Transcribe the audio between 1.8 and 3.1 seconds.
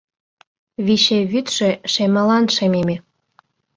шемылан шемеме.